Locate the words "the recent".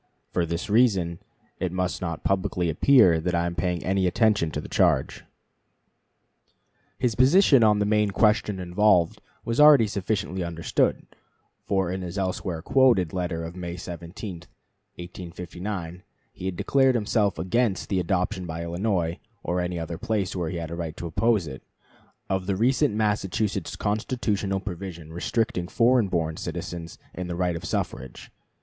22.47-22.95